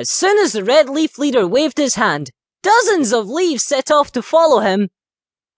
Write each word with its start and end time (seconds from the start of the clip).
As 0.00 0.08
soon 0.08 0.38
as 0.38 0.54
the 0.54 0.64
red 0.64 0.88
leaf 0.88 1.18
leader 1.18 1.46
waved 1.46 1.76
his 1.76 1.96
hand, 1.96 2.30
dozens 2.62 3.12
of 3.12 3.28
leaves 3.28 3.64
set 3.64 3.90
off 3.90 4.10
to 4.12 4.22
follow 4.22 4.60
him. 4.60 4.88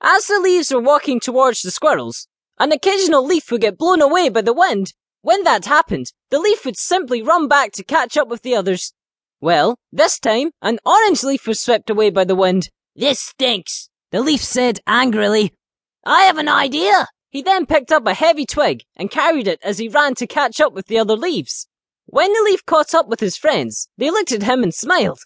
As 0.00 0.26
the 0.26 0.40
leaves 0.40 0.74
were 0.74 0.80
walking 0.80 1.20
towards 1.20 1.62
the 1.62 1.70
squirrels, 1.70 2.26
an 2.58 2.72
occasional 2.72 3.24
leaf 3.24 3.52
would 3.52 3.60
get 3.60 3.78
blown 3.78 4.02
away 4.02 4.30
by 4.30 4.42
the 4.42 4.52
wind. 4.52 4.94
When 5.20 5.44
that 5.44 5.66
happened, 5.66 6.06
the 6.30 6.40
leaf 6.40 6.64
would 6.64 6.76
simply 6.76 7.22
run 7.22 7.46
back 7.46 7.70
to 7.74 7.84
catch 7.84 8.16
up 8.16 8.26
with 8.26 8.42
the 8.42 8.56
others. 8.56 8.92
Well, 9.40 9.78
this 9.92 10.18
time, 10.18 10.50
an 10.60 10.80
orange 10.84 11.22
leaf 11.22 11.46
was 11.46 11.60
swept 11.60 11.88
away 11.88 12.10
by 12.10 12.24
the 12.24 12.34
wind. 12.34 12.68
This 12.96 13.20
stinks, 13.20 13.90
the 14.10 14.22
leaf 14.22 14.42
said 14.42 14.80
angrily. 14.88 15.54
I 16.04 16.22
have 16.22 16.38
an 16.38 16.48
idea. 16.48 17.06
He 17.30 17.42
then 17.42 17.64
picked 17.64 17.92
up 17.92 18.08
a 18.08 18.14
heavy 18.14 18.46
twig 18.46 18.82
and 18.96 19.08
carried 19.08 19.46
it 19.46 19.60
as 19.62 19.78
he 19.78 19.88
ran 19.88 20.16
to 20.16 20.26
catch 20.26 20.60
up 20.60 20.72
with 20.72 20.88
the 20.88 20.98
other 20.98 21.14
leaves. 21.14 21.68
When 22.06 22.32
the 22.32 22.42
leaf 22.42 22.64
caught 22.66 22.94
up 22.94 23.08
with 23.08 23.20
his 23.20 23.36
friends, 23.36 23.88
they 23.96 24.10
looked 24.10 24.32
at 24.32 24.42
him 24.42 24.62
and 24.62 24.74
smiled. 24.74 25.20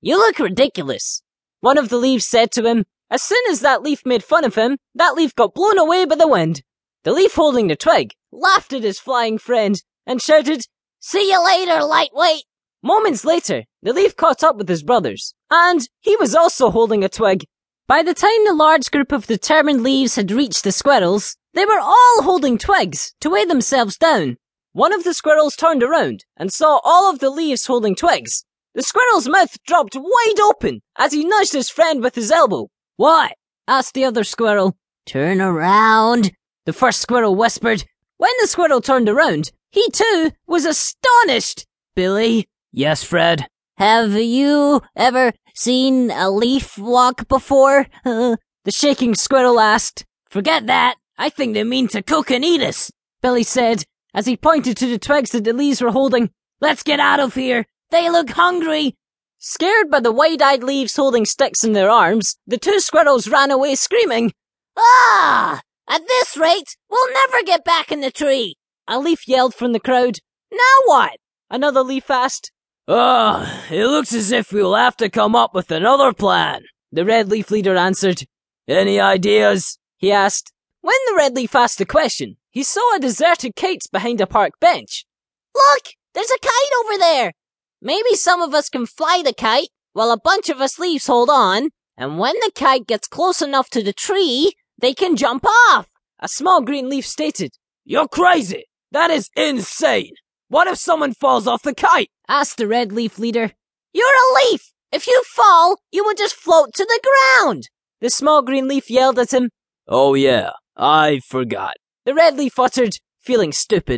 You 0.00 0.16
look 0.18 0.38
ridiculous, 0.38 1.22
one 1.60 1.78
of 1.78 1.88
the 1.88 1.96
leaves 1.96 2.26
said 2.26 2.50
to 2.52 2.66
him. 2.66 2.84
As 3.10 3.22
soon 3.22 3.42
as 3.50 3.60
that 3.60 3.82
leaf 3.82 4.02
made 4.04 4.24
fun 4.24 4.44
of 4.44 4.54
him, 4.54 4.78
that 4.94 5.14
leaf 5.14 5.34
got 5.34 5.54
blown 5.54 5.78
away 5.78 6.04
by 6.04 6.16
the 6.16 6.28
wind. 6.28 6.62
The 7.04 7.12
leaf 7.12 7.34
holding 7.34 7.68
the 7.68 7.76
twig 7.76 8.12
laughed 8.32 8.72
at 8.72 8.82
his 8.82 8.98
flying 8.98 9.38
friend 9.38 9.80
and 10.06 10.20
shouted, 10.20 10.66
See 11.00 11.30
you 11.30 11.44
later, 11.44 11.82
lightweight. 11.84 12.44
Moments 12.82 13.24
later, 13.24 13.64
the 13.82 13.92
leaf 13.92 14.16
caught 14.16 14.42
up 14.42 14.56
with 14.56 14.68
his 14.68 14.82
brothers, 14.82 15.34
and 15.50 15.88
he 16.00 16.16
was 16.16 16.34
also 16.34 16.70
holding 16.70 17.02
a 17.02 17.08
twig. 17.08 17.44
By 17.86 18.02
the 18.02 18.14
time 18.14 18.44
the 18.44 18.54
large 18.54 18.90
group 18.90 19.12
of 19.12 19.26
determined 19.26 19.82
leaves 19.82 20.16
had 20.16 20.30
reached 20.30 20.64
the 20.64 20.72
squirrels, 20.72 21.36
they 21.54 21.64
were 21.64 21.80
all 21.80 22.22
holding 22.22 22.58
twigs 22.58 23.14
to 23.20 23.30
weigh 23.30 23.44
themselves 23.44 23.96
down. 23.96 24.36
One 24.74 24.92
of 24.92 25.04
the 25.04 25.14
squirrels 25.14 25.54
turned 25.54 25.84
around 25.84 26.24
and 26.36 26.52
saw 26.52 26.80
all 26.82 27.08
of 27.08 27.20
the 27.20 27.30
leaves 27.30 27.66
holding 27.66 27.94
twigs. 27.94 28.44
The 28.74 28.82
squirrel's 28.82 29.28
mouth 29.28 29.56
dropped 29.64 29.94
wide 29.94 30.40
open 30.42 30.82
as 30.98 31.12
he 31.12 31.24
nudged 31.24 31.52
his 31.52 31.70
friend 31.70 32.02
with 32.02 32.16
his 32.16 32.32
elbow. 32.32 32.70
What? 32.96 33.34
asked 33.68 33.94
the 33.94 34.04
other 34.04 34.24
squirrel. 34.24 34.76
Turn 35.06 35.40
around, 35.40 36.32
the 36.66 36.72
first 36.72 37.00
squirrel 37.00 37.36
whispered. 37.36 37.84
When 38.16 38.32
the 38.40 38.48
squirrel 38.48 38.80
turned 38.80 39.08
around, 39.08 39.52
he 39.70 39.88
too 39.92 40.32
was 40.48 40.64
astonished. 40.64 41.66
Billy? 41.94 42.48
Yes, 42.72 43.04
Fred? 43.04 43.46
Have 43.78 44.14
you 44.14 44.82
ever 44.96 45.34
seen 45.54 46.10
a 46.10 46.30
leaf 46.30 46.76
walk 46.76 47.28
before? 47.28 47.86
The 48.64 48.72
shaking 48.72 49.14
squirrel 49.14 49.60
asked. 49.60 50.06
Forget 50.30 50.66
that. 50.68 50.94
I 51.18 51.28
think 51.28 51.52
they 51.52 51.64
mean 51.64 51.86
to 51.88 52.02
cook 52.02 52.30
and 52.30 52.42
eat 52.42 52.62
us, 52.62 52.90
Billy 53.20 53.42
said, 53.42 53.84
as 54.14 54.26
he 54.26 54.36
pointed 54.36 54.76
to 54.76 54.86
the 54.86 54.98
twigs 54.98 55.32
that 55.32 55.44
the 55.44 55.52
leaves 55.52 55.82
were 55.82 55.90
holding. 55.90 56.30
Let's 56.60 56.82
get 56.82 57.00
out 57.00 57.20
of 57.20 57.34
here. 57.34 57.66
They 57.90 58.08
look 58.08 58.30
hungry. 58.30 58.94
Scared 59.38 59.90
by 59.90 60.00
the 60.00 60.12
wide-eyed 60.12 60.62
leaves 60.62 60.96
holding 60.96 61.26
sticks 61.26 61.64
in 61.64 61.74
their 61.74 61.90
arms, 61.90 62.38
the 62.46 62.56
two 62.56 62.80
squirrels 62.80 63.28
ran 63.28 63.50
away 63.50 63.74
screaming. 63.74 64.32
Ah! 64.78 65.60
At 65.86 66.06
this 66.08 66.36
rate, 66.36 66.76
we'll 66.88 67.12
never 67.12 67.42
get 67.44 67.64
back 67.64 67.92
in 67.92 68.00
the 68.00 68.10
tree. 68.10 68.56
A 68.88 68.98
leaf 68.98 69.28
yelled 69.28 69.54
from 69.54 69.72
the 69.72 69.80
crowd. 69.80 70.18
Now 70.50 70.58
what? 70.86 71.18
Another 71.50 71.82
leaf 71.82 72.10
asked. 72.10 72.52
Oh, 72.88 73.46
it 73.70 73.86
looks 73.86 74.14
as 74.14 74.32
if 74.32 74.50
we'll 74.50 74.74
have 74.74 74.96
to 74.96 75.10
come 75.10 75.36
up 75.36 75.54
with 75.54 75.70
another 75.70 76.12
plan. 76.14 76.62
The 76.90 77.04
red 77.04 77.28
leaf 77.28 77.50
leader 77.50 77.76
answered. 77.76 78.22
Any 78.66 78.98
ideas? 78.98 79.78
He 79.98 80.10
asked. 80.10 80.53
When 80.84 80.98
the 81.08 81.14
red 81.16 81.34
leaf 81.34 81.54
asked 81.54 81.78
the 81.78 81.86
question, 81.86 82.36
he 82.50 82.62
saw 82.62 82.94
a 82.94 83.00
deserted 83.00 83.56
kite 83.56 83.84
behind 83.90 84.20
a 84.20 84.26
park 84.26 84.60
bench. 84.60 85.06
Look, 85.54 85.84
there's 86.12 86.30
a 86.30 86.38
kite 86.38 86.74
over 86.84 86.98
there. 86.98 87.32
Maybe 87.80 88.14
some 88.14 88.42
of 88.42 88.52
us 88.52 88.68
can 88.68 88.84
fly 88.84 89.22
the 89.24 89.32
kite 89.32 89.70
while 89.94 90.10
a 90.10 90.20
bunch 90.20 90.50
of 90.50 90.60
us 90.60 90.78
leaves 90.78 91.06
hold 91.06 91.30
on, 91.30 91.70
and 91.96 92.18
when 92.18 92.34
the 92.34 92.52
kite 92.54 92.86
gets 92.86 93.08
close 93.08 93.40
enough 93.40 93.70
to 93.70 93.82
the 93.82 93.94
tree, 93.94 94.52
they 94.78 94.92
can 94.92 95.16
jump 95.16 95.46
off. 95.46 95.88
A 96.18 96.28
small 96.28 96.60
green 96.60 96.90
leaf 96.90 97.06
stated. 97.06 97.52
You're 97.86 98.06
crazy. 98.06 98.64
That 98.92 99.10
is 99.10 99.30
insane. 99.34 100.12
What 100.48 100.66
if 100.66 100.76
someone 100.76 101.14
falls 101.14 101.46
off 101.46 101.62
the 101.62 101.74
kite? 101.74 102.10
asked 102.28 102.58
the 102.58 102.66
red 102.66 102.92
leaf 102.92 103.18
leader. 103.18 103.52
You're 103.94 104.06
a 104.06 104.34
leaf. 104.34 104.74
If 104.92 105.06
you 105.06 105.22
fall, 105.24 105.78
you 105.90 106.04
will 106.04 106.14
just 106.14 106.36
float 106.36 106.74
to 106.74 106.84
the 106.84 107.00
ground. 107.08 107.70
The 108.02 108.10
small 108.10 108.42
green 108.42 108.68
leaf 108.68 108.90
yelled 108.90 109.18
at 109.18 109.32
him. 109.32 109.48
Oh 109.88 110.12
yeah, 110.12 110.50
I 110.76 111.20
forgot. 111.28 111.74
The 112.04 112.14
red 112.14 112.36
leaf 112.36 112.58
uttered, 112.58 112.92
feeling 113.20 113.52
stupid. 113.52 113.92